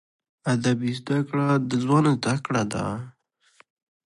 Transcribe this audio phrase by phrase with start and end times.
[0.03, 0.03] د
[0.53, 2.85] ادب زده کړه، د ژوند زده کړه ده.